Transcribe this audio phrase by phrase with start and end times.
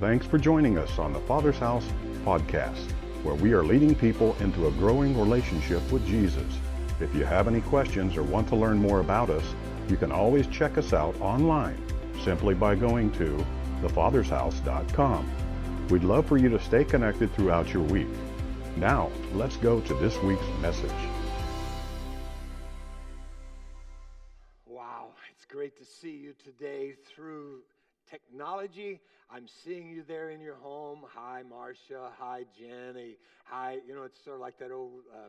[0.00, 1.84] Thanks for joining us on the Father's House
[2.24, 2.92] podcast,
[3.24, 6.46] where we are leading people into a growing relationship with Jesus.
[7.00, 9.42] If you have any questions or want to learn more about us,
[9.88, 11.82] you can always check us out online
[12.22, 13.44] simply by going to
[13.82, 15.88] thefathershouse.com.
[15.88, 18.06] We'd love for you to stay connected throughout your week.
[18.76, 20.92] Now, let's go to this week's message.
[24.64, 27.62] Wow, it's great to see you today through
[28.10, 29.00] technology.
[29.30, 31.00] I'm seeing you there in your home.
[31.14, 32.10] Hi, Marcia.
[32.18, 33.16] Hi, Jenny.
[33.44, 35.28] Hi, you know, it's sort of like that old uh,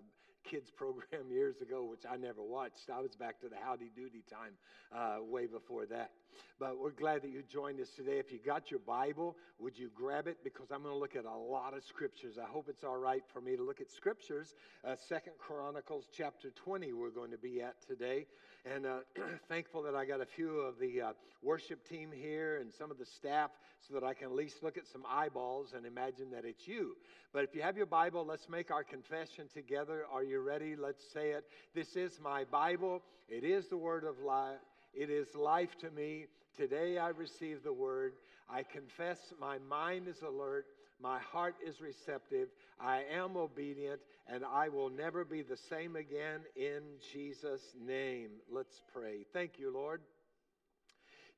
[0.49, 2.89] kids program years ago, which I never watched.
[2.93, 4.53] I was back to the Howdy Doody time
[4.95, 6.11] uh, way before that.
[6.59, 8.19] But we're glad that you joined us today.
[8.19, 10.37] If you got your Bible, would you grab it?
[10.43, 12.37] Because I'm going to look at a lot of scriptures.
[12.37, 14.55] I hope it's all right for me to look at scriptures.
[14.85, 18.25] Uh, Second Chronicles chapter 20, we're going to be at today.
[18.65, 18.99] And uh,
[19.49, 22.97] thankful that I got a few of the uh, worship team here and some of
[22.97, 23.51] the staff
[23.87, 26.95] so that I can at least look at some eyeballs and imagine that it's you.
[27.33, 30.03] But if you have your Bible, let's make our confession together.
[30.11, 30.75] Are you ready?
[30.75, 31.45] Let's say it.
[31.73, 33.01] This is my Bible.
[33.29, 34.57] It is the word of life.
[34.93, 36.25] It is life to me.
[36.57, 38.13] Today I receive the word.
[38.49, 40.65] I confess my mind is alert.
[41.01, 42.49] My heart is receptive.
[42.79, 46.81] I am obedient, and I will never be the same again in
[47.13, 48.31] Jesus' name.
[48.51, 49.25] Let's pray.
[49.31, 50.01] Thank you, Lord.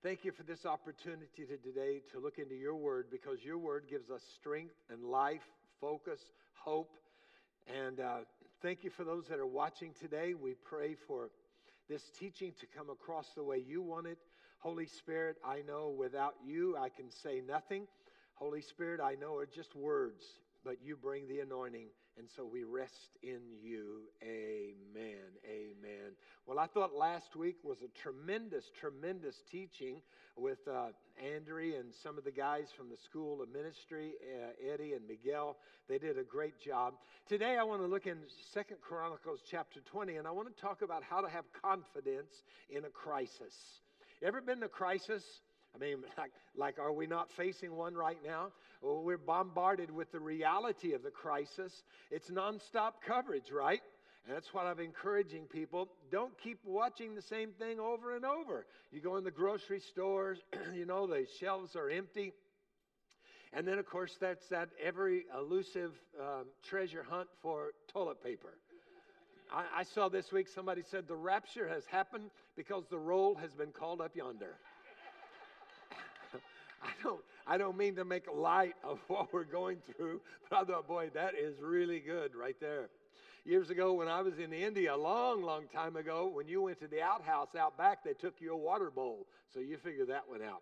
[0.02, 3.86] Thank you for this opportunity to today to look into your word because your word
[3.88, 5.46] gives us strength and life,
[5.80, 6.20] focus,
[6.54, 6.96] hope.
[7.68, 8.18] And uh,
[8.64, 10.34] thank you for those that are watching today.
[10.34, 11.30] We pray for
[11.88, 14.18] this teaching to come across the way you want it.
[14.58, 17.86] Holy Spirit, I know without you I can say nothing.
[18.42, 20.24] Holy Spirit, I know are just words,
[20.66, 21.90] but you bring the anointing.
[22.18, 24.06] And so we rest in you.
[24.24, 25.30] Amen.
[25.46, 26.14] Amen.
[26.48, 30.02] Well, I thought last week was a tremendous, tremendous teaching
[30.36, 30.88] with uh,
[31.24, 35.58] Andrea and some of the guys from the School of Ministry, uh, Eddie and Miguel.
[35.88, 36.96] They did a great job.
[37.30, 38.18] Today, I want to look in
[38.56, 42.42] Second Chronicles chapter 20, and I want to talk about how to have confidence
[42.72, 43.54] in a crisis.
[44.24, 45.24] Ever been in a crisis?
[45.76, 48.48] I mean, like, like, are we not facing one right now?
[48.82, 51.84] Well, we're bombarded with the reality of the crisis.
[52.10, 53.82] It's nonstop coverage, right?
[54.26, 55.90] And that's what I'm encouraging people.
[56.12, 58.66] Don't keep watching the same thing over and over.
[58.92, 60.40] You go in the grocery stores,
[60.74, 62.34] you know, the shelves are empty.
[63.54, 68.54] And then, of course, that's that every elusive um, treasure hunt for toilet paper.
[69.54, 73.52] I, I saw this week somebody said the rapture has happened because the roll has
[73.54, 74.56] been called up yonder.
[76.84, 80.64] I don't, I don't mean to make light of what we're going through, but I
[80.64, 82.90] thought, boy, that is really good right there.
[83.44, 86.80] Years ago, when I was in India, a long, long time ago, when you went
[86.80, 89.26] to the outhouse out back, they took you a water bowl.
[89.52, 90.62] So you figure that one out.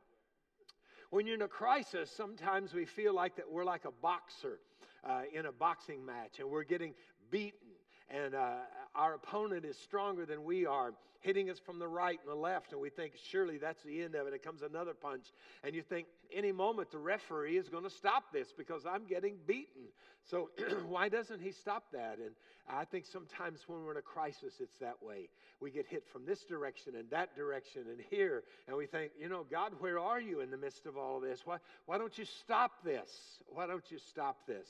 [1.10, 4.60] When you're in a crisis, sometimes we feel like that we're like a boxer
[5.04, 6.94] uh, in a boxing match and we're getting
[7.32, 7.69] beaten
[8.10, 8.54] and uh,
[8.96, 12.72] our opponent is stronger than we are, hitting us from the right and the left,
[12.72, 14.34] and we think, surely that's the end of it.
[14.34, 15.28] It comes another punch,
[15.64, 19.36] and you think, any moment the referee is going to stop this because I'm getting
[19.46, 19.84] beaten.
[20.30, 20.50] So,
[20.88, 22.20] why doesn't he stop that?
[22.20, 22.32] And
[22.70, 25.30] I think sometimes when we're in a crisis, it's that way.
[25.60, 29.28] We get hit from this direction and that direction and here, and we think, you
[29.28, 31.42] know, God, where are you in the midst of all of this?
[31.46, 33.10] Why, why don't you stop this?
[33.48, 34.70] Why don't you stop this?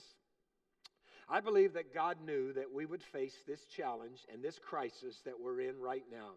[1.32, 5.40] I believe that God knew that we would face this challenge and this crisis that
[5.40, 6.32] we're in right now.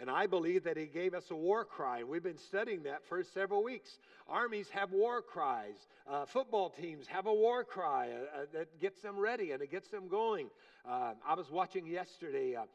[0.00, 2.02] And I believe that He gave us a war cry.
[2.02, 3.98] We've been studying that for several weeks.
[4.26, 5.76] Armies have war cries,
[6.10, 9.70] uh, football teams have a war cry uh, uh, that gets them ready and it
[9.70, 10.48] gets them going.
[10.88, 12.66] Uh, I was watching yesterday a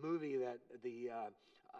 [0.00, 1.78] movie that the uh,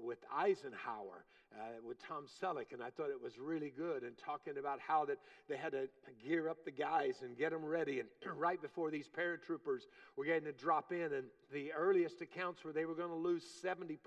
[0.00, 4.02] with Eisenhower, uh, with Tom Selleck, and I thought it was really good.
[4.02, 5.88] And talking about how that they had to
[6.24, 9.82] gear up the guys and get them ready, and right before these paratroopers
[10.16, 13.44] were getting to drop in, and the earliest accounts were they were going to lose
[13.64, 13.98] 70%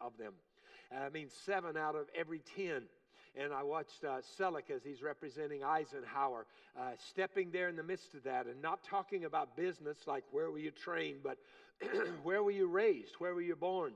[0.00, 0.32] of them.
[0.92, 2.82] I mean, seven out of every 10
[3.36, 6.46] and I watched uh, Selleck as he's representing Eisenhower,
[6.78, 10.50] uh, stepping there in the midst of that and not talking about business like where
[10.50, 11.38] were you trained, but
[12.22, 13.14] where were you raised?
[13.18, 13.92] Where were you born?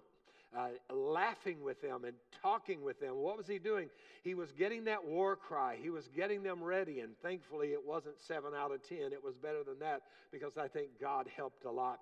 [0.57, 3.17] Uh, laughing with them and talking with them.
[3.17, 3.89] What was he doing?
[4.23, 5.77] He was getting that war cry.
[5.81, 7.01] He was getting them ready.
[7.01, 8.99] And thankfully, it wasn't seven out of 10.
[9.13, 12.01] It was better than that because I think God helped a lot.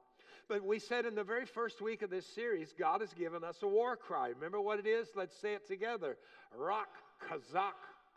[0.48, 3.56] But we said in the very first week of this series, God has given us
[3.62, 4.28] a war cry.
[4.28, 5.08] Remember what it is?
[5.14, 6.16] Let's say it together
[6.56, 6.88] Rak
[7.28, 7.72] Kazak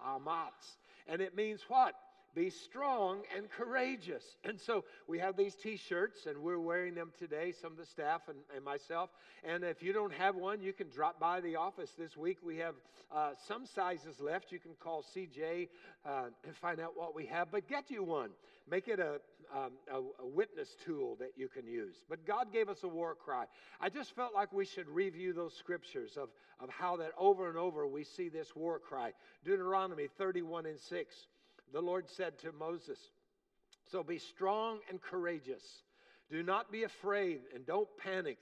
[0.05, 0.77] Amatz.
[1.07, 1.95] And it means what?
[2.35, 4.23] Be strong and courageous.
[4.43, 7.85] And so we have these t shirts, and we're wearing them today, some of the
[7.85, 9.09] staff and, and, myself.
[9.43, 12.39] And if you don't have one, you can drop by the office this week.
[12.43, 12.75] We have
[13.13, 14.51] uh, some sizes left.
[14.51, 15.69] You can call CJ
[16.05, 18.31] uh, and find out what we have, but get you one.
[18.69, 19.19] Make it a,
[19.55, 21.95] um, a, a witness tool that you can use.
[22.09, 23.45] But God gave us a war cry.
[23.79, 26.29] I just felt like we should review those scriptures of,
[26.59, 29.13] of how that over and over we see this war cry.
[29.43, 31.15] Deuteronomy 31 and 6
[31.73, 32.99] the Lord said to Moses,
[33.91, 35.63] So be strong and courageous.
[36.29, 38.37] Do not be afraid and don't panic.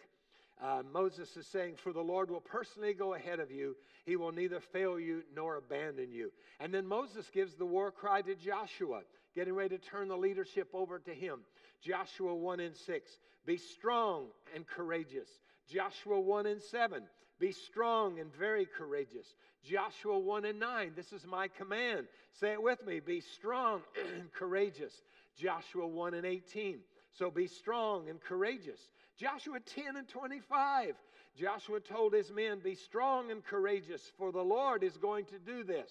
[0.62, 3.76] Uh, Moses is saying, For the Lord will personally go ahead of you.
[4.06, 6.32] He will neither fail you nor abandon you.
[6.60, 9.02] And then Moses gives the war cry to Joshua,
[9.36, 11.40] getting ready to turn the leadership over to him.
[11.82, 13.12] Joshua 1 and 6,
[13.46, 15.28] Be strong and courageous.
[15.68, 17.04] Joshua 1 and 7,
[17.40, 19.36] Be strong and very courageous.
[19.64, 22.08] Joshua 1 and 9, this is my command.
[22.34, 23.82] Say it with me be strong
[24.20, 24.94] and courageous.
[25.38, 26.80] Joshua 1 and 18,
[27.12, 28.80] so be strong and courageous.
[29.18, 30.96] Joshua 10 and 25,
[31.36, 35.64] Joshua told his men, Be strong and courageous, for the Lord is going to do
[35.64, 35.90] this.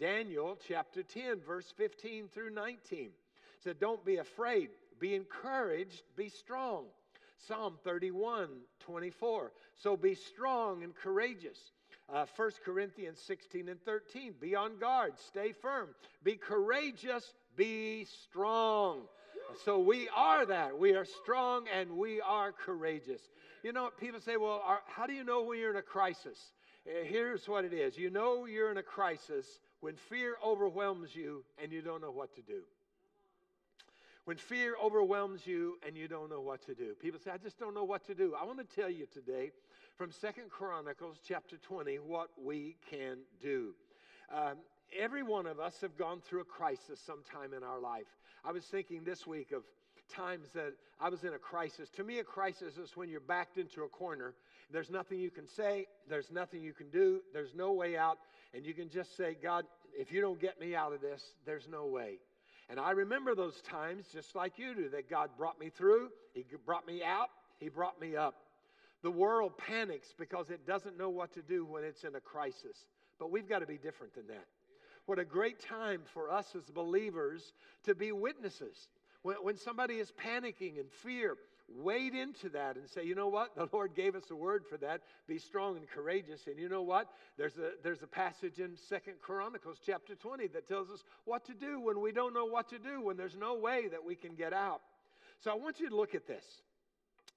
[0.00, 3.10] Daniel chapter 10, verse 15 through 19
[3.62, 6.86] said, Don't be afraid, be encouraged, be strong.
[7.48, 8.48] Psalm 31,
[8.80, 9.52] 24.
[9.74, 11.58] So be strong and courageous.
[12.12, 14.34] Uh, 1 Corinthians 16 and 13.
[14.40, 15.88] Be on guard, stay firm,
[16.22, 19.02] be courageous, be strong.
[19.64, 20.78] So we are that.
[20.78, 23.20] We are strong and we are courageous.
[23.62, 26.38] You know, people say, well, are, how do you know when you're in a crisis?
[26.86, 29.46] Uh, here's what it is you know you're in a crisis
[29.80, 32.62] when fear overwhelms you and you don't know what to do.
[34.24, 36.94] When fear overwhelms you and you don't know what to do.
[37.00, 38.34] People say, I just don't know what to do.
[38.40, 39.50] I want to tell you today
[39.98, 43.74] from Second Chronicles chapter 20 what we can do.
[44.32, 44.58] Um,
[44.96, 48.06] every one of us have gone through a crisis sometime in our life.
[48.44, 49.64] I was thinking this week of
[50.08, 51.88] times that I was in a crisis.
[51.96, 54.34] To me, a crisis is when you're backed into a corner.
[54.70, 58.18] There's nothing you can say, there's nothing you can do, there's no way out,
[58.54, 59.64] and you can just say, God,
[59.94, 62.18] if you don't get me out of this, there's no way.
[62.68, 66.44] And I remember those times, just like you do, that God brought me through, He
[66.64, 67.28] brought me out,
[67.58, 68.34] He brought me up.
[69.02, 72.86] The world panics because it doesn't know what to do when it's in a crisis.
[73.18, 74.46] But we've got to be different than that.
[75.06, 77.52] What a great time for us as believers
[77.84, 78.88] to be witnesses.
[79.22, 81.36] When, when somebody is panicking and fear,
[81.68, 83.54] wade into that and say, you know what?
[83.56, 85.02] The Lord gave us a word for that.
[85.26, 86.46] Be strong and courageous.
[86.46, 87.08] And you know what?
[87.36, 91.54] There's a, there's a passage in Second Chronicles chapter 20 that tells us what to
[91.54, 94.34] do when we don't know what to do, when there's no way that we can
[94.34, 94.80] get out.
[95.40, 96.44] So I want you to look at this.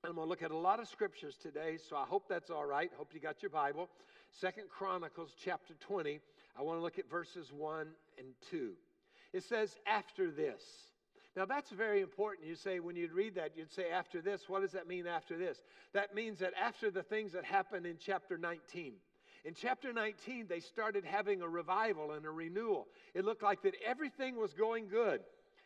[0.04, 2.66] I'm going to look at a lot of scriptures today, so I hope that's all
[2.66, 2.92] right.
[2.98, 3.90] Hope you got your Bible.
[4.32, 6.20] Second Chronicles chapter 20.
[6.58, 7.88] I want to look at verses 1
[8.18, 8.74] and 2.
[9.34, 10.62] It says, after this.
[11.36, 12.48] Now, that's very important.
[12.48, 14.48] You say, when you'd read that, you'd say, after this.
[14.48, 15.62] What does that mean, after this?
[15.94, 18.94] That means that after the things that happened in chapter 19.
[19.44, 22.88] In chapter 19, they started having a revival and a renewal.
[23.14, 25.22] It looked like that everything was going good.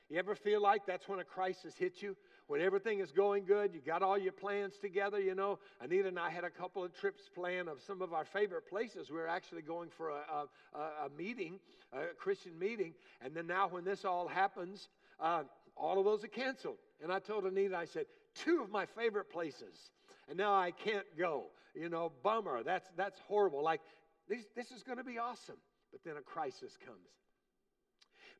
[0.09, 2.15] You ever feel like that's when a crisis hits you?
[2.49, 5.19] when everything is going good, you got all your plans together.
[5.21, 8.25] You know, Anita and I had a couple of trips planned of some of our
[8.25, 9.11] favorite places.
[9.11, 11.59] We were actually going for a, a, a meeting,
[11.93, 12.95] a Christian meeting.
[13.21, 14.89] And then now, when this all happens,
[15.19, 15.43] uh,
[15.79, 16.77] all of those are canceled.
[17.01, 18.05] And I told Anita, I said,
[18.35, 19.91] two of my favorite places,
[20.27, 21.45] and now I can't go.
[21.75, 22.63] You know, bummer.
[22.63, 23.63] That's, that's horrible.
[23.63, 23.81] Like,
[24.27, 25.57] this, this is going to be awesome.
[25.91, 26.99] But then a crisis comes.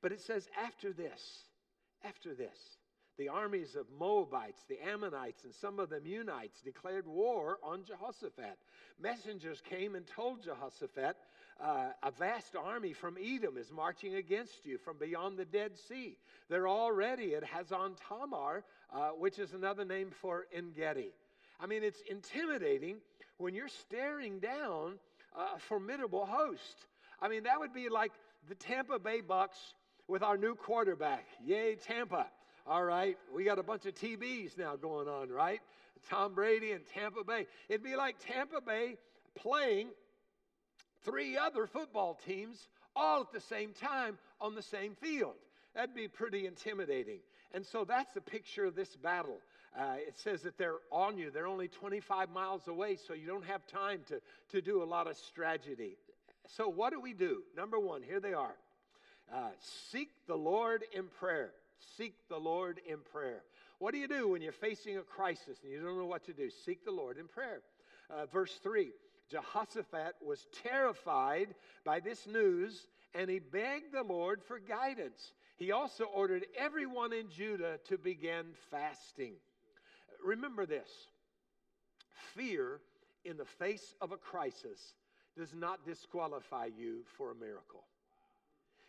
[0.01, 1.21] But it says, after this,
[2.03, 2.57] after this,
[3.17, 8.57] the armies of Moabites, the Ammonites, and some of the Meunites declared war on Jehoshaphat.
[9.01, 11.17] Messengers came and told Jehoshaphat,
[11.61, 16.17] uh, A vast army from Edom is marching against you from beyond the Dead Sea.
[16.49, 18.63] They're already at Hazon Tamar,
[18.93, 21.11] uh, which is another name for Engedi.
[21.59, 22.97] I mean, it's intimidating
[23.37, 24.99] when you're staring down
[25.35, 26.87] a formidable host.
[27.21, 28.11] I mean, that would be like
[28.47, 29.57] the Tampa Bay Bucks
[30.07, 31.25] with our new quarterback.
[31.45, 32.27] Yay, Tampa.
[32.65, 35.59] All right, we got a bunch of TBs now going on, right?
[36.09, 37.47] Tom Brady and Tampa Bay.
[37.67, 38.97] It'd be like Tampa Bay
[39.35, 39.89] playing
[41.03, 45.35] three other football teams all at the same time on the same field.
[45.75, 47.19] That'd be pretty intimidating.
[47.53, 49.37] And so that's the picture of this battle.
[49.77, 51.31] Uh, it says that they're on you.
[51.31, 54.19] They're only 25 miles away, so you don't have time to,
[54.51, 55.95] to do a lot of strategy.
[56.57, 57.43] So, what do we do?
[57.55, 58.55] Number one, here they are
[59.33, 59.49] uh,
[59.91, 61.51] seek the Lord in prayer.
[61.97, 63.43] Seek the Lord in prayer.
[63.77, 66.33] What do you do when you're facing a crisis and you don't know what to
[66.33, 66.49] do?
[66.65, 67.61] Seek the Lord in prayer.
[68.09, 68.89] Uh, verse 3
[69.29, 75.33] Jehoshaphat was terrified by this news and he begged the Lord for guidance.
[75.57, 79.33] He also ordered everyone in Judah to begin fasting.
[80.23, 80.89] Remember this
[82.35, 82.79] fear
[83.25, 84.93] in the face of a crisis
[85.37, 87.83] does not disqualify you for a miracle.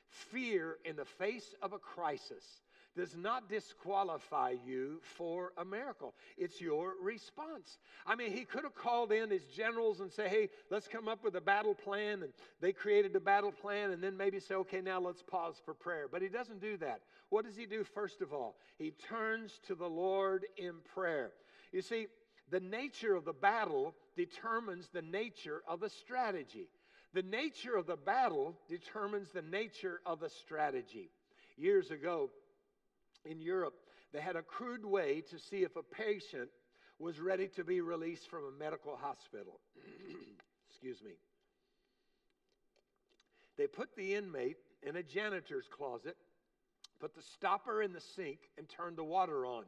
[0.09, 2.63] Fear in the face of a crisis
[2.97, 6.15] does not disqualify you for a miracle.
[6.37, 7.79] It's your response.
[8.07, 11.23] I mean, he could have called in his generals and say, hey, let's come up
[11.23, 12.23] with a battle plan.
[12.23, 15.75] And they created a battle plan and then maybe say, okay, now let's pause for
[15.75, 16.07] prayer.
[16.11, 17.01] But he doesn't do that.
[17.29, 18.57] What does he do first of all?
[18.77, 21.31] He turns to the Lord in prayer.
[21.73, 22.07] You see,
[22.51, 26.67] the nature of the battle determines the nature of the strategy.
[27.15, 31.11] The nature of the battle determines the nature of the strategy.
[31.57, 32.31] Years ago,
[33.25, 33.75] in Europe,
[34.13, 36.51] they had a crude way to see if a patient
[36.99, 39.61] was ready to be released from a medical hospital.
[40.69, 41.13] Excuse me.
[43.57, 46.17] They put the inmate in a janitor's closet,
[46.99, 49.65] put the stopper in the sink, and turned the water on,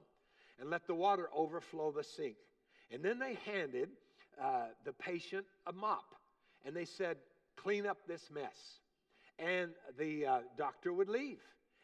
[0.58, 2.36] and let the water overflow the sink.
[2.90, 3.90] And then they handed
[4.42, 6.14] uh, the patient a mop,
[6.64, 7.16] and they said,
[7.56, 8.78] Clean up this mess.
[9.38, 11.40] And the uh, doctor would leave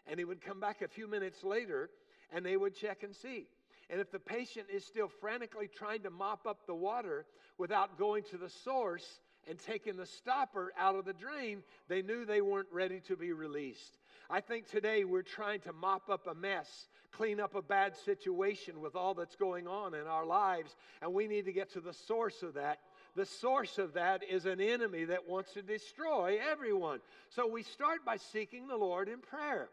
[0.08, 1.90] and he would come back a few minutes later
[2.32, 3.46] and they would check and see.
[3.90, 7.24] And if the patient is still frantically trying to mop up the water
[7.56, 12.24] without going to the source and taking the stopper out of the drain, they knew
[12.24, 13.98] they weren't ready to be released.
[14.28, 18.80] I think today we're trying to mop up a mess, clean up a bad situation
[18.82, 21.94] with all that's going on in our lives, and we need to get to the
[21.94, 22.80] source of that.
[23.16, 27.00] The source of that is an enemy that wants to destroy everyone.
[27.30, 29.70] So we start by seeking the Lord in prayer.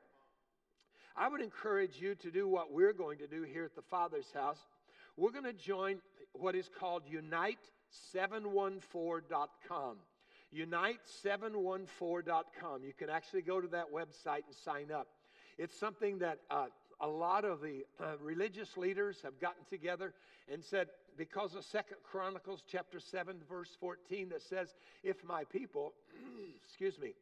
[1.17, 4.33] I would encourage you to do what we're going to do here at the Father's
[4.33, 4.59] house.
[5.15, 6.01] We're going to join
[6.33, 9.95] what is called Unite714.com.
[10.53, 12.83] Unite714.com.
[12.83, 15.07] You can actually go to that website and sign up.
[15.57, 16.65] It's something that uh,
[16.99, 20.13] a lot of the uh, religious leaders have gotten together
[20.51, 25.93] and said, because of Second Chronicles chapter 7, verse 14, that says, If my people,
[26.65, 27.13] excuse me,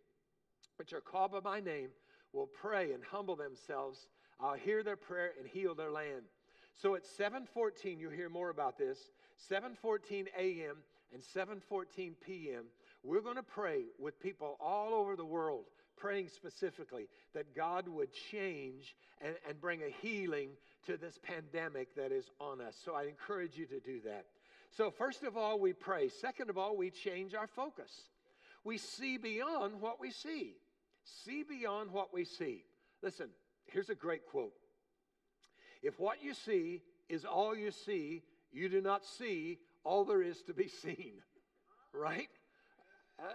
[0.78, 1.90] which are called by my name,
[2.34, 4.08] will pray and humble themselves,
[4.40, 6.24] I'll hear their prayer and heal their land.
[6.76, 9.12] So at 7:14, you'll hear more about this.
[9.50, 10.84] 7:14 a.m.
[11.14, 12.66] and 7:14 p.m.
[13.04, 15.66] We're going to pray with people all over the world,
[15.98, 20.50] praying specifically that God would change and, and bring a healing
[20.88, 22.76] to this pandemic that is on us.
[22.84, 24.26] So I encourage you to do that.
[24.72, 26.10] So, first of all, we pray.
[26.10, 27.92] Second of all, we change our focus.
[28.64, 30.56] We see beyond what we see.
[31.04, 32.64] See beyond what we see.
[33.02, 33.30] Listen,
[33.66, 34.54] here's a great quote.
[35.82, 40.42] If what you see is all you see, you do not see all there is
[40.44, 41.14] to be seen.
[41.94, 42.30] Right?
[43.20, 43.26] Uh,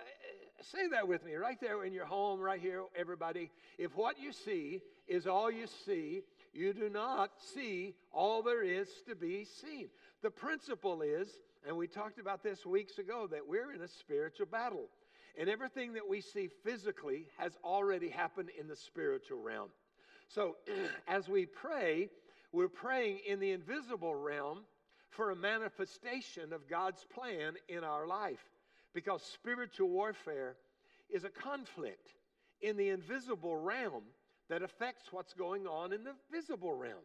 [0.72, 3.50] say that with me right there in your home, right here, everybody.
[3.78, 6.22] If what you see is all you see,
[6.52, 9.88] you do not see all there is to be seen.
[10.22, 11.28] The principle is,
[11.66, 14.88] and we talked about this weeks ago, that we're in a spiritual battle.
[15.38, 19.68] And everything that we see physically has already happened in the spiritual realm.
[20.26, 20.56] So
[21.08, 22.10] as we pray,
[22.52, 24.64] we're praying in the invisible realm
[25.10, 28.42] for a manifestation of God's plan in our life.
[28.94, 30.56] Because spiritual warfare
[31.08, 32.14] is a conflict
[32.60, 34.02] in the invisible realm
[34.48, 37.04] that affects what's going on in the visible realm.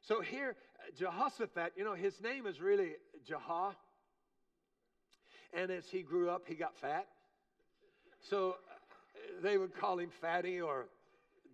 [0.00, 0.56] So here,
[0.96, 2.92] Jehoshaphat, you know, his name is really
[3.26, 3.74] Jah.
[5.52, 7.06] And as he grew up, he got fat.
[8.28, 10.86] So uh, they would call him Fatty or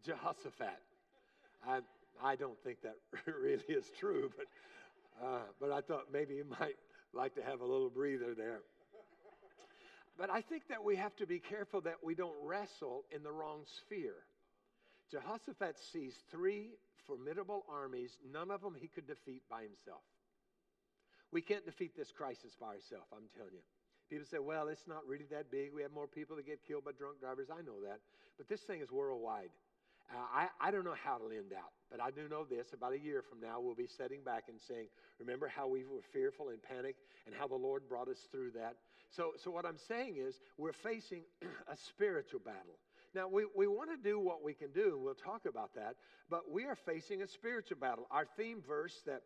[0.05, 0.81] Jehoshaphat.
[1.67, 1.81] I,
[2.23, 4.47] I don't think that really is true, but,
[5.25, 6.77] uh, but I thought maybe you might
[7.13, 8.61] like to have a little breather there.
[10.19, 13.33] But I think that we have to be careful that we don't wrestle in the
[13.33, 14.17] wrong sphere.
[15.11, 16.71] Jehoshaphat sees three
[17.07, 20.03] formidable armies, none of them he could defeat by himself.
[21.33, 23.82] We can't defeat this crisis by ourselves, I'm telling you.
[24.13, 25.73] People say, well, it's not really that big.
[25.73, 27.49] We have more people that get killed by drunk drivers.
[27.49, 28.01] I know that.
[28.37, 29.49] But this thing is worldwide.
[30.13, 32.75] Uh, I, I don't know how it'll end out, but I do know this.
[32.75, 34.89] About a year from now, we'll be sitting back and saying,
[35.19, 38.77] Remember how we were fearful and panic and how the Lord brought us through that?
[39.09, 41.23] So, so what I'm saying is, we're facing
[41.73, 42.77] a spiritual battle.
[43.15, 45.97] Now, we, we want to do what we can do, and we'll talk about that,
[46.29, 48.07] but we are facing a spiritual battle.
[48.11, 49.23] Our theme verse that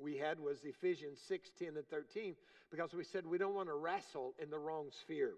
[0.00, 2.34] we had was Ephesians 6 10 and 13,
[2.70, 5.34] because we said we don't want to wrestle in the wrong sphere.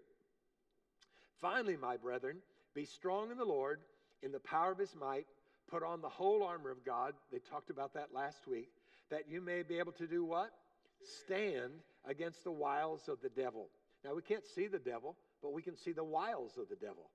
[1.40, 2.36] Finally, my brethren,
[2.74, 3.80] be strong in the Lord,
[4.22, 5.26] in the power of his might,
[5.68, 7.14] put on the whole armor of God.
[7.32, 8.70] They talked about that last week,
[9.10, 10.50] that you may be able to do what?
[11.24, 11.72] Stand
[12.06, 13.68] against the wiles of the devil.
[14.04, 17.10] Now, we can't see the devil, but we can see the wiles of the devil.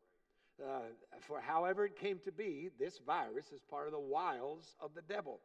[0.62, 0.80] Uh,
[1.22, 5.02] for however it came to be, this virus is part of the wiles of the
[5.02, 5.40] devil.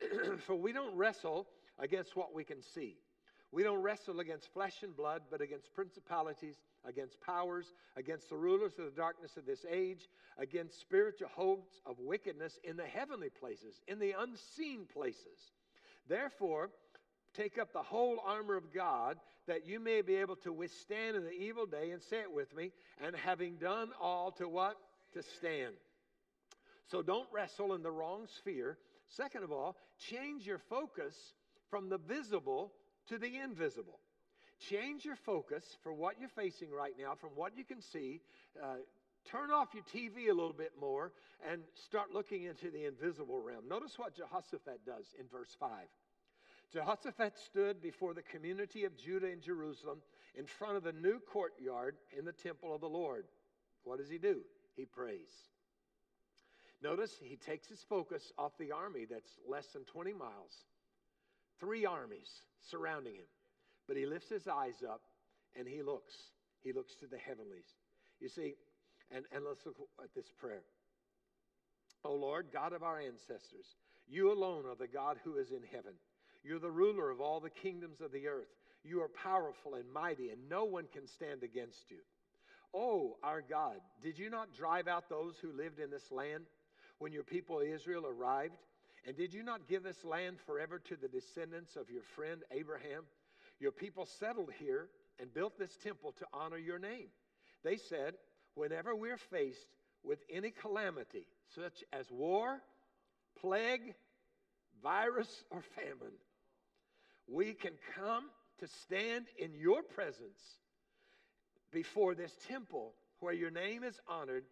[0.46, 1.46] for we don't wrestle
[1.78, 2.96] against what we can see.
[3.54, 8.72] We don't wrestle against flesh and blood, but against principalities, against powers, against the rulers
[8.80, 10.08] of the darkness of this age,
[10.38, 15.52] against spiritual hosts of wickedness in the heavenly places, in the unseen places.
[16.08, 16.70] Therefore,
[17.32, 21.22] take up the whole armor of God that you may be able to withstand in
[21.22, 22.72] the evil day, and say it with me,
[23.04, 24.76] and having done all to what?
[25.12, 25.74] To stand.
[26.90, 28.78] So don't wrestle in the wrong sphere.
[29.08, 31.14] Second of all, change your focus
[31.70, 32.72] from the visible
[33.08, 34.00] to the invisible.
[34.70, 38.20] Change your focus for what you're facing right now, from what you can see.
[38.62, 38.76] Uh,
[39.30, 41.12] turn off your TV a little bit more
[41.50, 43.68] and start looking into the invisible realm.
[43.68, 45.70] Notice what Jehoshaphat does in verse 5.
[46.72, 49.98] Jehoshaphat stood before the community of Judah and Jerusalem
[50.34, 53.26] in front of the new courtyard in the temple of the Lord.
[53.84, 54.40] What does he do?
[54.76, 55.28] He prays.
[56.84, 60.52] Notice he takes his focus off the army that's less than 20 miles,
[61.58, 62.28] three armies
[62.70, 63.24] surrounding him.
[63.88, 65.00] But he lifts his eyes up
[65.56, 66.12] and he looks.
[66.62, 67.64] He looks to the heavenlies.
[68.20, 68.56] You see,
[69.10, 70.60] and, and let's look at this prayer.
[72.04, 73.76] O Lord, God of our ancestors,
[74.06, 75.94] you alone are the God who is in heaven.
[76.42, 78.52] You're the ruler of all the kingdoms of the earth.
[78.82, 82.00] You are powerful and mighty, and no one can stand against you.
[82.74, 86.44] Oh, our God, did you not drive out those who lived in this land
[86.98, 88.56] when your people Israel arrived?
[89.06, 93.04] And did you not give this land forever to the descendants of your friend Abraham?
[93.60, 94.88] Your people settled here
[95.20, 97.08] and built this temple to honor your name.
[97.62, 98.14] They said,
[98.54, 99.66] Whenever we're faced
[100.04, 102.60] with any calamity, such as war,
[103.40, 103.94] plague,
[104.82, 106.14] virus, or famine,
[107.26, 108.26] we can come
[108.60, 110.38] to stand in your presence
[111.72, 114.44] before this temple where your name is honored,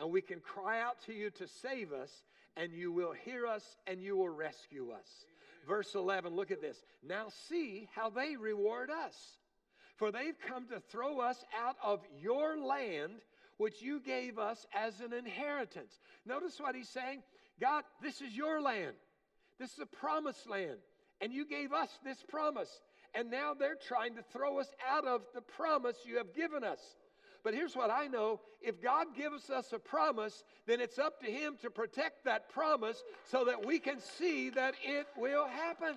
[0.00, 2.10] and we can cry out to you to save us,
[2.56, 5.26] and you will hear us and you will rescue us.
[5.68, 6.82] Verse 11, look at this.
[7.06, 9.14] Now see how they reward us.
[9.96, 13.20] For they've come to throw us out of your land,
[13.58, 16.00] which you gave us as an inheritance.
[16.26, 17.22] Notice what he's saying
[17.60, 18.94] God, this is your land.
[19.58, 20.78] This is a promised land
[21.20, 22.80] and you gave us this promise.
[23.14, 26.78] And now they're trying to throw us out of the promise you have given us.
[27.42, 31.30] But here's what I know if God gives us a promise, then it's up to
[31.30, 35.96] Him to protect that promise so that we can see that it will happen.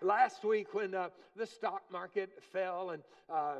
[0.00, 3.56] Last week, when uh, the stock market fell and uh,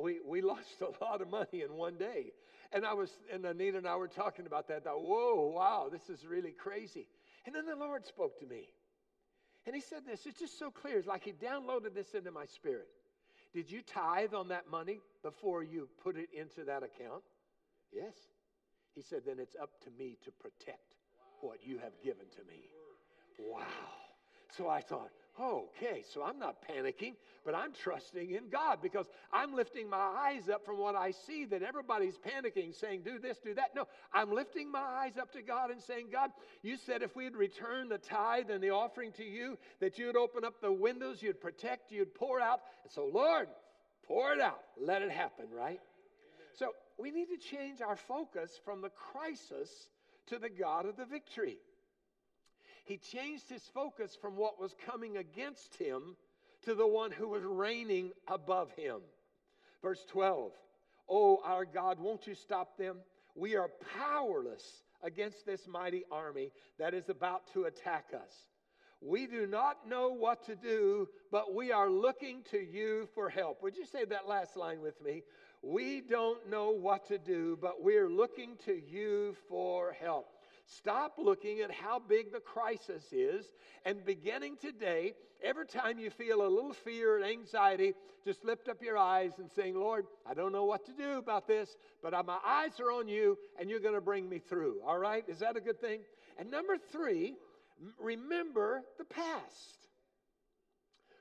[0.00, 2.32] we, we lost a lot of money in one day.
[2.72, 4.84] And I was, and Anita and I were talking about that.
[4.84, 7.08] Thought, whoa, wow, this is really crazy.
[7.46, 8.68] And then the Lord spoke to me.
[9.66, 10.98] And he said this, it's just so clear.
[10.98, 12.88] It's like he downloaded this into my spirit.
[13.54, 17.22] Did you tithe on that money before you put it into that account?
[17.92, 18.14] Yes.
[18.96, 20.96] He said, then it's up to me to protect
[21.40, 22.64] what you have given to me.
[23.38, 23.62] Wow.
[24.50, 29.52] So I thought, Okay, so I'm not panicking, but I'm trusting in God because I'm
[29.52, 33.52] lifting my eyes up from what I see that everybody's panicking, saying, do this, do
[33.54, 33.74] that.
[33.74, 36.30] No, I'm lifting my eyes up to God and saying, God,
[36.62, 40.44] you said if we'd return the tithe and the offering to you, that you'd open
[40.44, 42.60] up the windows, you'd protect, you'd pour out.
[42.84, 43.48] And so, Lord,
[44.06, 44.60] pour it out.
[44.80, 45.80] Let it happen, right?
[46.56, 49.68] So we need to change our focus from the crisis
[50.28, 51.58] to the God of the victory.
[52.84, 56.16] He changed his focus from what was coming against him
[56.62, 59.00] to the one who was reigning above him.
[59.82, 60.52] Verse 12
[61.08, 62.98] Oh, our God, won't you stop them?
[63.34, 68.32] We are powerless against this mighty army that is about to attack us.
[69.00, 73.62] We do not know what to do, but we are looking to you for help.
[73.62, 75.24] Would you say that last line with me?
[75.62, 80.33] We don't know what to do, but we're looking to you for help.
[80.66, 83.52] Stop looking at how big the crisis is
[83.84, 87.92] and beginning today, every time you feel a little fear and anxiety,
[88.24, 91.46] just lift up your eyes and saying, Lord, I don't know what to do about
[91.46, 94.80] this, but uh, my eyes are on you and you're going to bring me through.
[94.86, 95.22] All right?
[95.28, 96.00] Is that a good thing?
[96.38, 97.34] And number three,
[98.00, 99.88] remember the past.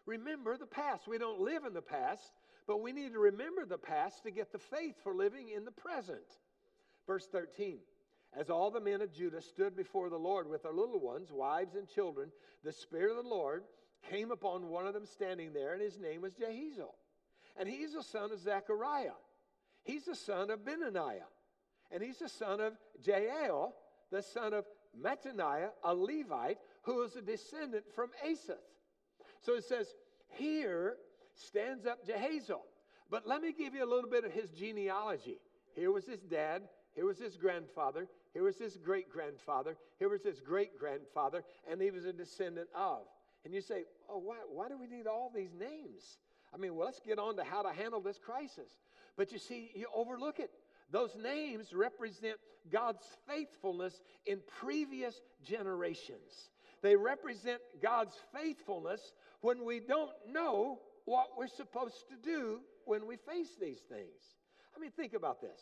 [0.05, 1.05] Remember the past.
[1.05, 2.31] We don't live in the past,
[2.65, 5.71] but we need to remember the past to get the faith for living in the
[5.71, 6.19] present.
[7.07, 7.79] Verse 13.
[8.37, 11.75] As all the men of Judah stood before the Lord with their little ones, wives
[11.75, 12.31] and children,
[12.63, 13.63] the Spirit of the Lord
[14.09, 16.95] came upon one of them standing there, and his name was Jehaziel.
[17.57, 19.11] And he's the son of Zechariah.
[19.83, 21.29] He's the son of Benaniah.
[21.91, 23.75] And he's the son of Jael,
[24.11, 24.65] the son of
[24.99, 28.57] Mattaniah, a Levite, who is a descendant from Asaph.
[29.41, 29.93] So it says,
[30.27, 30.95] Here
[31.35, 32.61] stands up Jehaziel.
[33.09, 35.39] But let me give you a little bit of his genealogy.
[35.75, 36.63] Here was his dad,
[36.95, 41.81] here was his grandfather, here was his great grandfather, here was his great grandfather, and
[41.81, 43.01] he was a descendant of.
[43.45, 46.17] And you say, oh, why, why do we need all these names?
[46.53, 48.69] I mean, well, let's get on to how to handle this crisis.
[49.17, 50.51] But you see, you overlook it.
[50.91, 52.37] Those names represent
[52.71, 56.49] God's faithfulness in previous generations.
[56.81, 63.17] They represent God's faithfulness when we don't know what we're supposed to do when we
[63.17, 64.35] face these things.
[64.75, 65.59] I mean, think about this.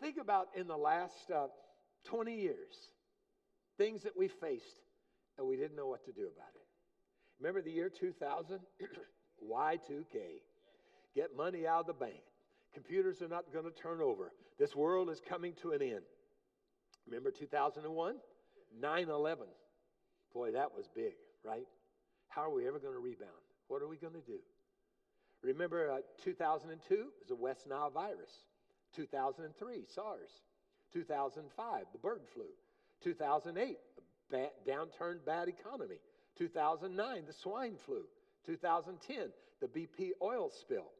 [0.00, 1.46] Think about in the last uh,
[2.04, 2.74] 20 years,
[3.78, 4.80] things that we faced
[5.38, 6.66] and we didn't know what to do about it.
[7.40, 8.60] Remember the year 2000?
[9.50, 10.40] Y2K.
[11.14, 12.22] Get money out of the bank.
[12.72, 14.32] Computers are not going to turn over.
[14.58, 16.02] This world is coming to an end.
[17.06, 18.16] Remember 2001?
[18.80, 19.46] 9 11.
[20.32, 21.66] Boy, that was big, right?
[22.28, 23.30] How are we ever going to rebound?
[23.68, 24.38] What are we going to do?
[25.42, 28.30] Remember uh, 2002 was a West Nile virus.
[28.94, 30.30] 2003, SARS.
[30.92, 32.44] 2005, the bird flu.
[33.02, 34.02] 2008, a
[35.24, 35.96] bad, economy.
[36.38, 38.02] 2009, the swine flu.
[38.46, 39.30] 2010,
[39.60, 40.90] the BP oil spill.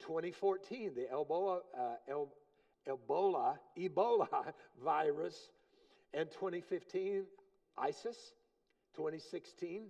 [0.00, 2.24] 2014, the Ebola, uh,
[2.88, 4.28] Ebola, Ebola
[4.84, 5.36] virus.
[6.14, 7.24] And 2015,
[7.78, 8.16] ISIS.
[8.96, 9.86] 2016,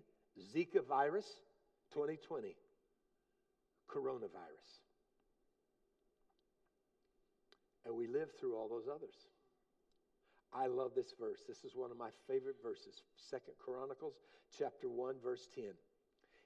[0.54, 1.26] Zika virus.
[1.92, 2.56] 2020,
[3.88, 4.81] coronavirus.
[7.84, 9.14] And we live through all those others.
[10.54, 11.40] I love this verse.
[11.48, 13.02] This is one of my favorite verses.
[13.16, 14.14] Second Chronicles
[14.56, 15.64] chapter 1 verse 10.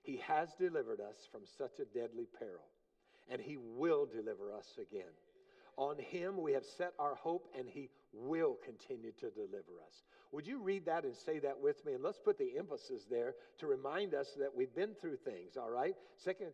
[0.02, 2.68] He has delivered us from such a deadly peril,
[3.28, 5.10] and he will deliver us again.
[5.76, 10.04] On him we have set our hope, and he will continue to deliver us.
[10.32, 11.94] Would you read that and say that with me?
[11.94, 15.70] And let's put the emphasis there to remind us that we've been through things, all
[15.70, 15.94] right?
[16.16, 16.52] Second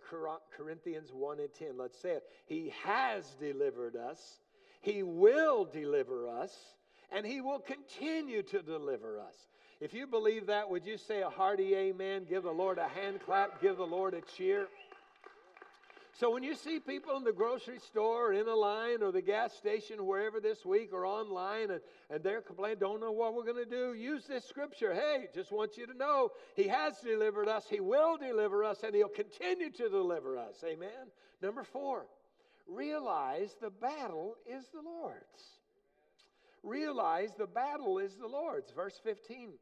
[0.56, 1.76] Corinthians 1 and 10.
[1.76, 2.24] Let's say it.
[2.46, 4.40] He has delivered us,
[4.82, 6.52] he will deliver us,
[7.10, 9.34] and he will continue to deliver us.
[9.80, 12.26] If you believe that, would you say a hearty amen?
[12.28, 14.66] Give the Lord a hand clap, give the Lord a cheer.
[16.18, 19.22] So when you see people in the grocery store or in a line or the
[19.22, 23.44] gas station, wherever this week or online, and, and they're complaining, don't know what we're
[23.44, 24.92] going to do, use this scripture.
[24.92, 28.94] Hey, just want you to know He has delivered us, He will deliver us, and
[28.94, 30.62] He'll continue to deliver us.
[30.64, 31.10] Amen.
[31.40, 32.06] Number four,
[32.66, 35.60] realize the battle is the Lord's.
[36.62, 38.70] Realize the battle is the Lord's.
[38.70, 39.52] Verse 15.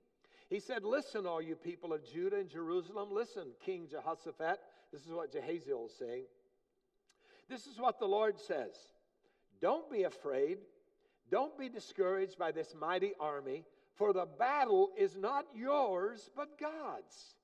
[0.49, 4.59] He said, Listen, all you people of Judah and Jerusalem, listen, King Jehoshaphat.
[4.93, 6.25] This is what Jehaziel is saying.
[7.49, 8.75] This is what the Lord says
[9.61, 10.59] Don't be afraid.
[11.31, 17.37] Don't be discouraged by this mighty army, for the battle is not yours, but God's.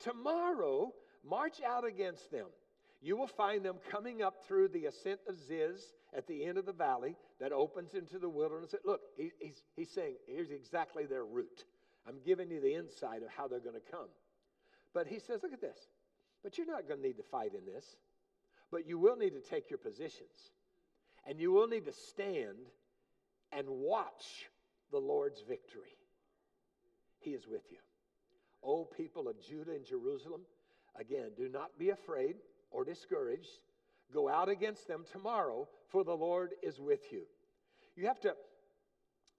[0.00, 0.92] Tomorrow,
[1.24, 2.46] march out against them.
[3.02, 6.66] You will find them coming up through the ascent of Ziz at the end of
[6.66, 8.74] the valley that opens into the wilderness.
[8.84, 11.64] Look, he, he's, he's saying, here's exactly their route.
[12.06, 14.08] I'm giving you the insight of how they're going to come.
[14.92, 15.78] But he says, look at this.
[16.42, 17.84] But you're not going to need to fight in this.
[18.70, 20.52] But you will need to take your positions.
[21.26, 22.58] And you will need to stand
[23.52, 24.48] and watch
[24.90, 25.96] the Lord's victory.
[27.18, 27.78] He is with you.
[28.62, 30.42] O people of Judah and Jerusalem,
[30.98, 32.36] again, do not be afraid
[32.70, 33.48] or discouraged.
[34.12, 37.22] Go out against them tomorrow, for the Lord is with you.
[37.96, 38.34] You have to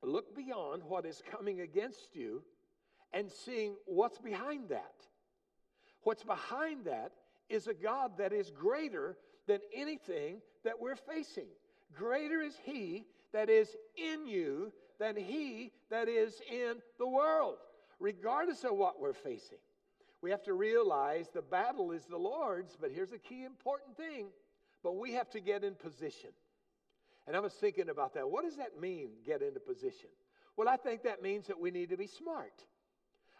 [0.03, 2.43] look beyond what is coming against you
[3.13, 4.93] and seeing what's behind that.
[6.03, 7.11] What's behind that
[7.49, 9.17] is a God that is greater
[9.47, 11.47] than anything that we're facing.
[11.93, 17.57] Greater is He that is in you than He that is in the world,
[17.99, 19.57] regardless of what we're facing.
[20.21, 24.27] We have to realize the battle is the Lord's, but here's a key important thing.
[24.83, 26.29] But we have to get in position.
[27.27, 28.29] And I was thinking about that.
[28.29, 30.09] What does that mean, get into position?
[30.57, 32.65] Well, I think that means that we need to be smart.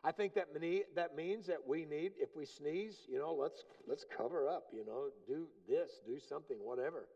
[0.03, 3.63] I think that, many, that means that we need, if we sneeze, you know, let's,
[3.87, 7.07] let's cover up, you know, do this, do something, whatever.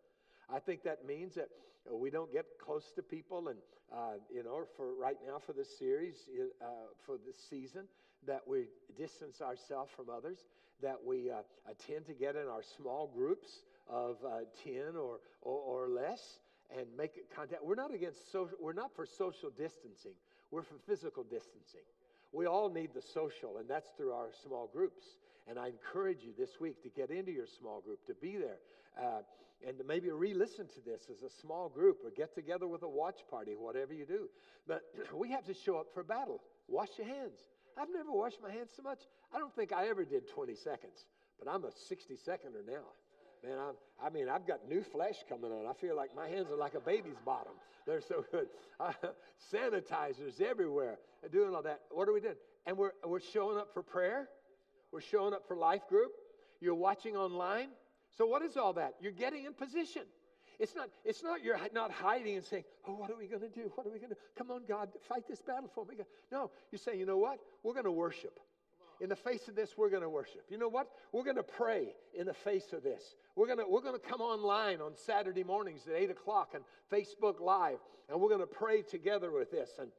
[0.54, 1.50] I think that means that
[1.92, 3.58] we don't get close to people and,
[3.92, 6.30] uh, you know, for right now for this series,
[6.62, 6.66] uh,
[7.06, 7.86] for this season,
[8.28, 10.38] that we distance ourselves from others,
[10.82, 11.42] that we uh,
[11.88, 16.40] tend to get in our small groups of uh, 10 or, or, or less
[16.76, 17.64] and make contact.
[17.64, 20.14] We're not against social, we're not for social distancing.
[20.52, 21.86] We're for physical distancing.
[22.32, 25.04] We all need the social, and that's through our small groups.
[25.48, 28.58] And I encourage you this week to get into your small group, to be there,
[29.02, 29.22] uh,
[29.66, 32.84] and to maybe re listen to this as a small group or get together with
[32.84, 34.28] a watch party, whatever you do.
[34.68, 34.82] But
[35.14, 36.42] we have to show up for battle.
[36.68, 37.38] Wash your hands.
[37.78, 39.00] I've never washed my hands so much.
[39.34, 41.06] I don't think I ever did 20 seconds,
[41.40, 42.84] but I'm a 60 seconder now.
[43.44, 45.68] Man, I'm, I mean, I've got new flesh coming on.
[45.68, 47.54] I feel like my hands are like a baby's bottom.
[47.86, 48.48] They're so good.
[48.78, 48.92] Uh,
[49.54, 50.98] sanitizers everywhere,
[51.32, 51.80] doing all that.
[51.92, 52.36] What are we doing?
[52.66, 54.28] And we're, we're showing up for prayer.
[54.92, 56.12] We're showing up for life group.
[56.60, 57.70] You're watching online.
[58.18, 58.96] So what is all that?
[59.00, 60.02] You're getting in position.
[60.60, 63.50] It's not, it's not you're not hiding and saying, Oh, what are we going to
[63.50, 63.72] do?
[63.76, 64.18] What are we going to?
[64.38, 65.96] Come on, God, fight this battle for me.
[66.32, 67.40] No, you're saying, You know what?
[67.64, 68.40] We're going to worship.
[69.02, 70.46] In the face of this, we're going to worship.
[70.50, 70.88] You know what?
[71.12, 73.04] We're going to pray in the face of this.
[73.36, 77.80] We're going we're to come online on Saturday mornings at 8 o'clock on Facebook Live,
[78.10, 79.70] and we're going to pray together with this.
[79.80, 79.90] And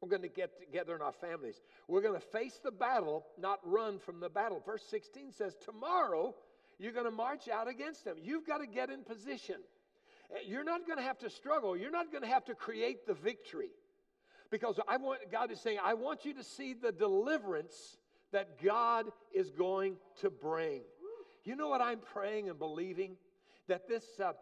[0.00, 1.62] we're going to get together in our families.
[1.88, 4.62] We're going to face the battle, not run from the battle.
[4.64, 6.34] Verse 16 says, Tomorrow,
[6.78, 8.16] you're going to march out against them.
[8.22, 9.56] You've got to get in position.
[10.46, 11.76] You're not going to have to struggle.
[11.76, 13.70] You're not going to have to create the victory.
[14.50, 17.96] Because I want God is saying, I want you to see the deliverance
[18.32, 20.82] that God is going to bring.
[21.44, 23.16] You know what I'm praying and believing?
[23.68, 24.32] That this uh, uh,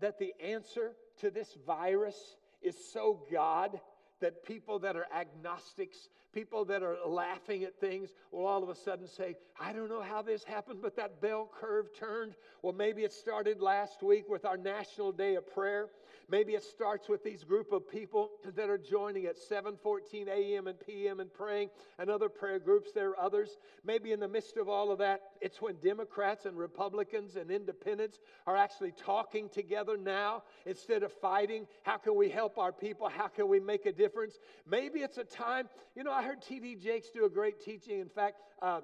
[0.00, 3.78] that the answer to this virus is so God
[4.20, 8.74] that people that are agnostics, people that are laughing at things, will all of a
[8.74, 12.34] sudden say, I don't know how this happened, but that bell curve turned.
[12.62, 15.88] Well, maybe it started last week with our National Day of Prayer.
[16.28, 20.66] Maybe it starts with these group of people that are joining at 7:14 a.m.
[20.66, 21.20] and p.m.
[21.20, 22.90] and praying, and other prayer groups.
[22.92, 23.58] There are others.
[23.84, 28.18] Maybe in the midst of all of that, it's when Democrats and Republicans and independents
[28.46, 31.66] are actually talking together now instead of fighting.
[31.84, 33.08] How can we help our people?
[33.08, 34.38] How can we make a difference?
[34.68, 35.68] Maybe it's a time.
[35.94, 36.76] You know, I heard T.D.
[36.76, 38.00] Jakes do a great teaching.
[38.00, 38.36] In fact.
[38.60, 38.80] Uh,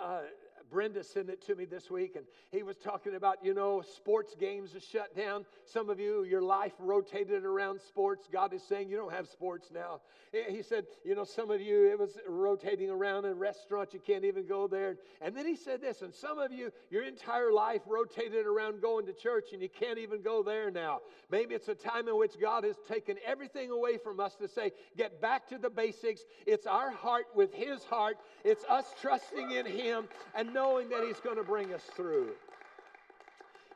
[0.00, 0.22] uh,
[0.70, 4.34] Brenda sent it to me this week, and he was talking about, you know, sports
[4.38, 5.44] games are shut down.
[5.64, 8.28] Some of you, your life rotated around sports.
[8.32, 10.00] God is saying you don't have sports now.
[10.48, 13.94] He said, you know, some of you, it was rotating around in restaurants.
[13.94, 14.96] You can't even go there.
[15.20, 19.06] And then he said this, and some of you, your entire life rotated around going
[19.06, 21.00] to church, and you can't even go there now.
[21.30, 24.72] Maybe it's a time in which God has taken everything away from us to say,
[24.96, 26.22] get back to the basics.
[26.46, 28.16] It's our heart with his heart.
[28.44, 32.30] It's us trusting in him and knowing that He's going to bring us through.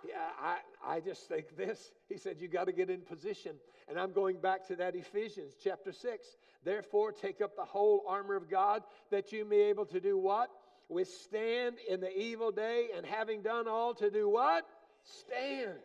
[0.07, 1.91] Yeah, I, I just think this.
[2.09, 3.57] He said, You got to get in position.
[3.89, 6.27] And I'm going back to that Ephesians chapter 6.
[6.65, 10.17] Therefore, take up the whole armor of God that you may be able to do
[10.19, 10.51] what?
[10.89, 14.65] Withstand in the evil day, and having done all to do what?
[15.05, 15.79] Stand.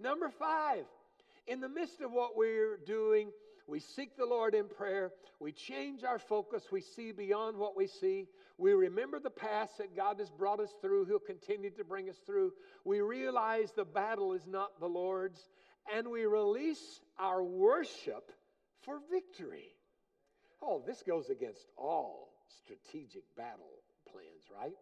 [0.00, 0.84] Number five,
[1.46, 3.30] in the midst of what we're doing,
[3.66, 5.12] we seek the Lord in prayer.
[5.40, 6.64] We change our focus.
[6.72, 8.26] We see beyond what we see.
[8.58, 11.04] We remember the past that God has brought us through.
[11.04, 12.52] He'll continue to bring us through.
[12.84, 15.48] We realize the battle is not the Lord's.
[15.94, 18.32] And we release our worship
[18.82, 19.68] for victory.
[20.60, 22.30] Oh, this goes against all
[22.64, 24.76] strategic battle plans, right?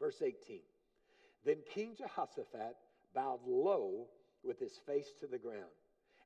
[0.00, 0.60] Verse 18
[1.44, 2.76] Then King Jehoshaphat
[3.14, 4.08] bowed low
[4.42, 5.62] with his face to the ground.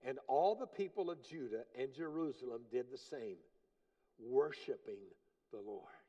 [0.04, 3.36] And all the people of Judah and Jerusalem did the same,
[4.18, 4.98] worshiping
[5.52, 6.01] the Lord.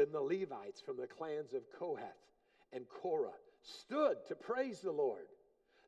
[0.00, 2.16] Then the Levites from the clans of Kohath
[2.72, 5.26] and Korah stood to praise the Lord,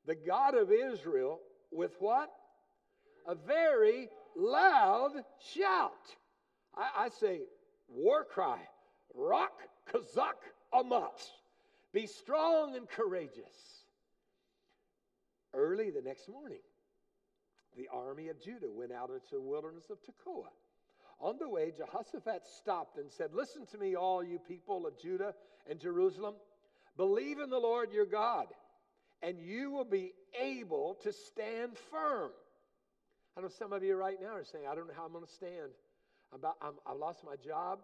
[0.06, 2.30] the God of Israel, with what?
[3.26, 5.12] A very loud
[5.54, 5.92] shout.
[6.76, 7.40] I, I say,
[7.88, 8.58] war cry,
[9.14, 9.54] rock
[9.90, 10.36] kazak
[10.74, 11.30] amat.
[11.94, 13.86] Be strong and courageous.
[15.54, 16.60] Early the next morning,
[17.78, 20.50] the army of Judah went out into the wilderness of Tekoa.
[21.22, 25.34] On the way, Jehoshaphat stopped and said, Listen to me, all you people of Judah
[25.70, 26.34] and Jerusalem.
[26.96, 28.46] Believe in the Lord your God,
[29.22, 32.32] and you will be able to stand firm.
[33.38, 35.24] I know some of you right now are saying, I don't know how I'm going
[35.24, 35.70] to stand.
[36.32, 37.78] I'm about, I'm, I lost my job.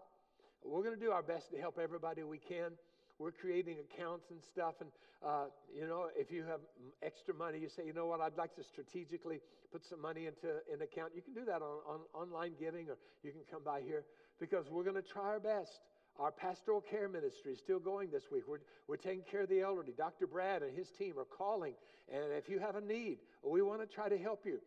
[0.63, 2.73] We're going to do our best to help everybody we can.
[3.19, 4.75] We're creating accounts and stuff.
[4.79, 4.89] And,
[5.25, 6.61] uh, you know, if you have
[7.03, 10.47] extra money, you say, you know what, I'd like to strategically put some money into
[10.73, 11.11] an account.
[11.13, 14.05] You can do that on, on online giving or you can come by here
[14.39, 15.81] because we're going to try our best.
[16.17, 18.43] Our pastoral care ministry is still going this week.
[18.47, 19.93] We're, we're taking care of the elderly.
[19.97, 20.25] Dr.
[20.25, 21.73] Brad and his team are calling.
[22.11, 24.59] And if you have a need, we want to try to help you.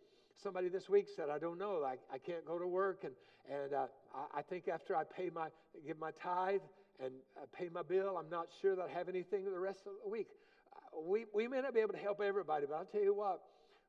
[0.42, 3.04] Somebody this week said, I don't know, I, I can't go to work.
[3.04, 3.12] And,
[3.50, 5.48] and uh, I, I think after I pay my,
[5.86, 6.60] give my tithe,
[7.00, 7.12] and
[7.56, 8.16] pay my bill.
[8.16, 10.28] I'm not sure that I have anything the rest of the week.
[10.74, 13.40] Uh, we, we may not be able to help everybody, but I'll tell you what,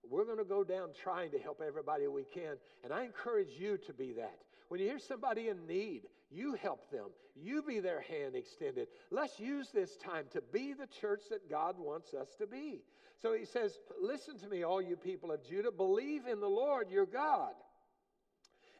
[0.09, 2.57] we're going to go down trying to help everybody we can.
[2.83, 4.39] And I encourage you to be that.
[4.67, 7.09] When you hear somebody in need, you help them.
[7.35, 8.87] You be their hand extended.
[9.11, 12.81] Let's use this time to be the church that God wants us to be.
[13.21, 15.71] So he says, Listen to me, all you people of Judah.
[15.71, 17.53] Believe in the Lord your God,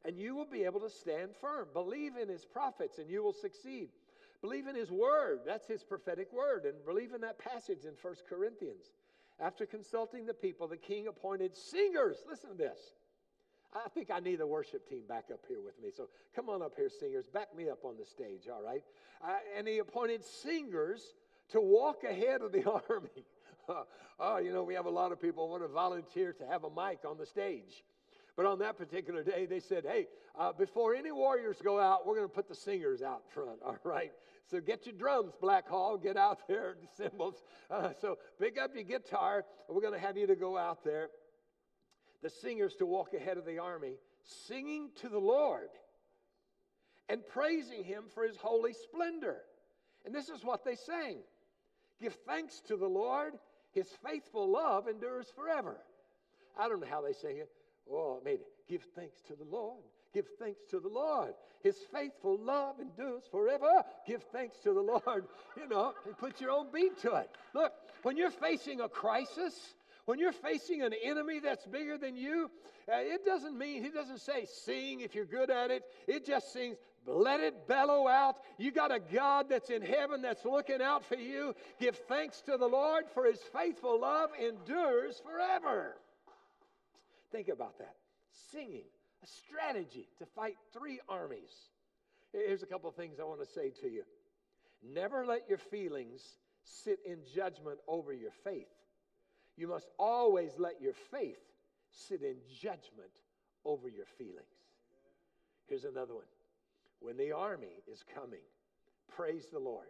[0.05, 1.67] and you will be able to stand firm.
[1.73, 3.89] Believe in his prophets, and you will succeed.
[4.43, 5.39] Believe in his word.
[5.45, 6.65] That's his prophetic word.
[6.65, 8.91] And believe in that passage in First Corinthians.
[9.39, 12.17] After consulting the people, the king appointed singers.
[12.29, 12.77] Listen to this.
[13.73, 15.91] I think I need the worship team back up here with me.
[15.95, 17.25] So come on up here, singers.
[17.33, 18.83] Back me up on the stage, all right?
[19.25, 21.13] Uh, and he appointed singers
[21.51, 23.25] to walk ahead of the army.
[24.19, 26.69] oh, you know, we have a lot of people want to volunteer to have a
[26.69, 27.85] mic on the stage.
[28.35, 32.15] But on that particular day, they said, hey, uh, before any warriors go out, we're
[32.15, 34.11] going to put the singers out front, all right?
[34.49, 37.43] So get your drums, Black Hall, get out there, the cymbals.
[37.69, 39.45] Uh, so pick up your guitar.
[39.69, 41.09] We're going to have you to go out there.
[42.23, 43.95] The singers to walk ahead of the army,
[44.47, 45.69] singing to the Lord
[47.09, 49.41] and praising him for his holy splendor.
[50.05, 51.17] And this is what they sang
[52.01, 53.33] Give thanks to the Lord,
[53.71, 55.77] his faithful love endures forever.
[56.57, 57.49] I don't know how they sang it.
[57.91, 58.43] Oh, maybe.
[58.67, 59.83] Give thanks to the Lord.
[60.13, 61.33] Give thanks to the Lord.
[61.61, 63.83] His faithful love endures forever.
[64.05, 65.25] Give thanks to the Lord.
[65.55, 67.29] You know, and put your own beat to it.
[67.53, 69.53] Look, when you're facing a crisis,
[70.05, 72.49] when you're facing an enemy that's bigger than you,
[72.91, 75.83] uh, it doesn't mean, he doesn't say sing if you're good at it.
[76.07, 78.37] It just sings, let it bellow out.
[78.57, 81.53] You got a God that's in heaven that's looking out for you.
[81.79, 85.95] Give thanks to the Lord for his faithful love endures forever.
[87.33, 87.95] Think about that.
[88.51, 88.85] Singing,
[89.23, 91.51] a strategy to fight three armies.
[92.31, 94.03] Here's a couple of things I want to say to you.
[94.81, 96.21] Never let your feelings
[96.63, 98.69] sit in judgment over your faith.
[99.57, 101.39] You must always let your faith
[101.91, 103.11] sit in judgment
[103.65, 104.45] over your feelings.
[105.67, 106.23] Here's another one.
[106.99, 108.39] When the army is coming,
[109.15, 109.87] praise the Lord.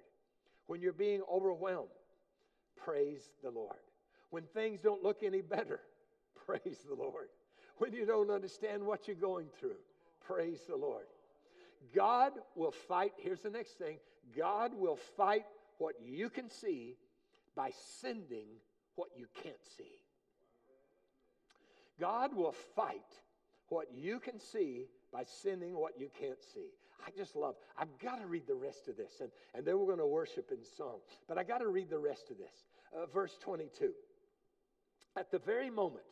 [0.68, 1.90] When you're being overwhelmed,
[2.84, 3.76] praise the Lord.
[4.30, 5.80] When things don't look any better,
[6.46, 7.30] Praise the Lord.
[7.78, 9.78] When you don't understand what you're going through,
[10.26, 11.06] praise the Lord.
[11.94, 13.14] God will fight.
[13.18, 13.98] Here's the next thing
[14.38, 15.46] God will fight
[15.80, 16.96] what you can see
[17.56, 18.48] by sending
[18.96, 19.92] what you can't see.
[22.00, 23.02] God will fight
[23.70, 26.70] what you can see by sending what you can't see.
[27.06, 29.88] I just love, I've got to read the rest of this, and, and then we're
[29.88, 31.00] going to worship in song.
[31.28, 32.66] But I got to read the rest of this.
[32.96, 33.92] Uh, verse 22.
[35.18, 36.06] At the very moment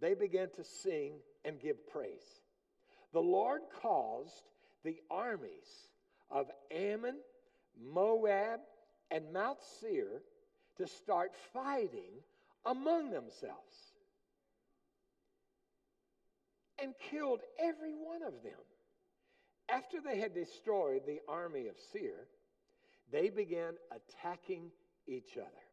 [0.00, 2.42] they began to sing and give praise.
[3.12, 4.50] The Lord caused
[4.84, 5.88] the armies
[6.30, 7.16] of Ammon,
[7.80, 8.60] Moab,
[9.10, 10.22] and Mount Seir
[10.76, 12.12] to start fighting
[12.64, 13.94] among themselves
[16.80, 18.52] and killed every one of them.
[19.68, 22.26] After they had destroyed the army of Seir,
[23.10, 24.70] they began attacking
[25.06, 25.67] each other.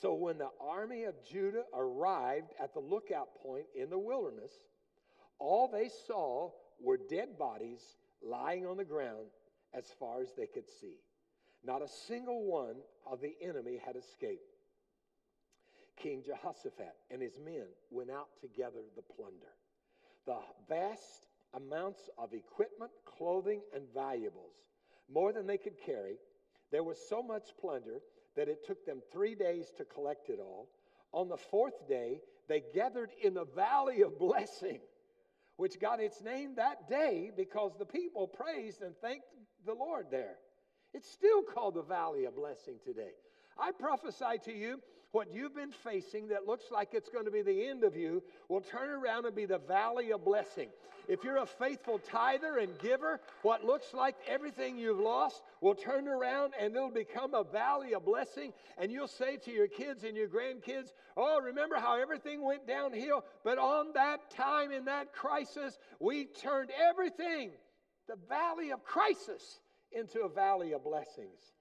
[0.00, 4.52] So when the army of Judah arrived at the lookout point in the wilderness,
[5.38, 7.80] all they saw were dead bodies
[8.22, 9.28] lying on the ground
[9.72, 10.96] as far as they could see.
[11.64, 12.76] Not a single one
[13.10, 14.56] of the enemy had escaped.
[15.96, 19.54] King Jehoshaphat and his men went out to gather the plunder.
[20.26, 24.52] The vast amounts of equipment, clothing, and valuables,
[25.12, 26.16] more than they could carry.
[26.70, 28.00] There was so much plunder
[28.36, 30.68] that it took them three days to collect it all.
[31.12, 34.80] On the fourth day, they gathered in the valley of blessing,
[35.56, 39.26] which got its name that day because the people praised and thanked
[39.64, 40.36] the Lord there.
[40.94, 43.12] It's still called the valley of blessing today.
[43.58, 44.80] I prophesy to you
[45.12, 48.22] what you've been facing that looks like it's going to be the end of you
[48.48, 50.68] will turn around and be the valley of blessing.
[51.08, 56.08] If you're a faithful tither and giver, what looks like everything you've lost will turn
[56.08, 58.52] around and it'll become a valley of blessing.
[58.76, 63.24] And you'll say to your kids and your grandkids, Oh, remember how everything went downhill?
[63.44, 67.52] But on that time, in that crisis, we turned everything,
[68.08, 69.60] the valley of crisis,
[69.92, 71.55] into a valley of blessings.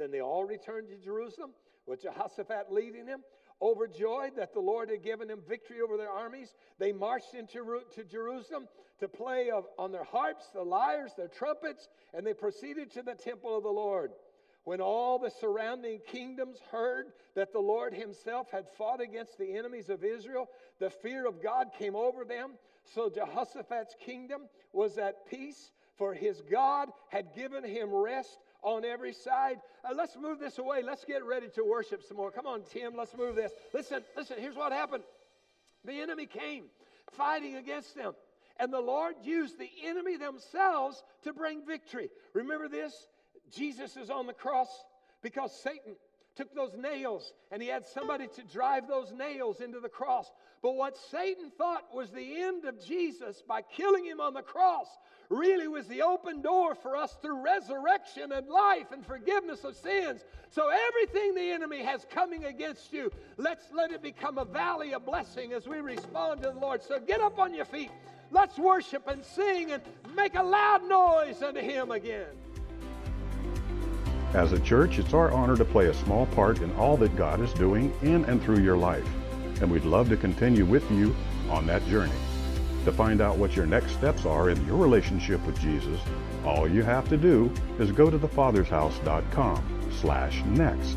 [0.00, 1.50] Then they all returned to Jerusalem
[1.86, 3.20] with Jehoshaphat leading them.
[3.60, 8.04] Overjoyed that the Lord had given them victory over their armies, they marched into to
[8.04, 8.66] Jerusalem
[9.00, 13.14] to play of, on their harps, the lyres, their trumpets, and they proceeded to the
[13.14, 14.12] temple of the Lord.
[14.64, 19.90] When all the surrounding kingdoms heard that the Lord himself had fought against the enemies
[19.90, 22.52] of Israel, the fear of God came over them.
[22.94, 29.12] So Jehoshaphat's kingdom was at peace, for his God had given him rest on every
[29.12, 29.60] side.
[29.84, 30.82] Uh, let's move this away.
[30.82, 32.30] Let's get ready to worship some more.
[32.30, 33.52] Come on, Tim, let's move this.
[33.72, 35.04] Listen, listen, here's what happened
[35.84, 36.64] the enemy came
[37.12, 38.14] fighting against them.
[38.58, 42.10] And the Lord used the enemy themselves to bring victory.
[42.34, 42.92] Remember this?
[43.54, 44.68] Jesus is on the cross
[45.22, 45.96] because Satan
[46.36, 50.30] took those nails and he had somebody to drive those nails into the cross.
[50.62, 54.88] But what Satan thought was the end of Jesus by killing him on the cross
[55.30, 60.22] really was the open door for us through resurrection and life and forgiveness of sins.
[60.50, 65.06] So everything the enemy has coming against you, let's let it become a valley of
[65.06, 66.82] blessing as we respond to the Lord.
[66.82, 67.90] So get up on your feet.
[68.30, 69.82] Let's worship and sing and
[70.14, 72.26] make a loud noise unto him again.
[74.34, 77.40] As a church, it's our honor to play a small part in all that God
[77.40, 79.08] is doing in and through your life.
[79.60, 81.14] And we'd love to continue with you
[81.48, 82.12] on that journey.
[82.84, 86.00] To find out what your next steps are in your relationship with Jesus,
[86.44, 90.96] all you have to do is go to thefathershouse.com slash next.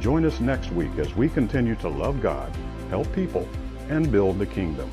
[0.00, 2.50] Join us next week as we continue to love God,
[2.88, 3.46] help people,
[3.88, 4.90] and build the kingdom.